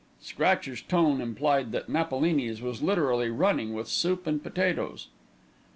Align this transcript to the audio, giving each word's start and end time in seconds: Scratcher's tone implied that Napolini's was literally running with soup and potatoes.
Scratcher's 0.19 0.81
tone 0.81 1.21
implied 1.21 1.71
that 1.73 1.87
Napolini's 1.87 2.59
was 2.59 2.81
literally 2.81 3.29
running 3.29 3.75
with 3.75 3.87
soup 3.87 4.25
and 4.25 4.41
potatoes. 4.41 5.09